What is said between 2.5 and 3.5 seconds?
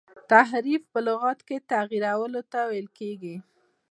ته ویل کیږي.